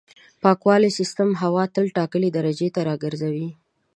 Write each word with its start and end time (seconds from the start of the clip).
پاکوالي 0.41 0.89
سیستم 0.99 1.29
هوا 1.41 1.63
تل 1.75 1.85
ټاکلې 1.97 2.29
درجې 2.37 2.67
ته 2.75 2.81
راګرځوي. 2.89 3.49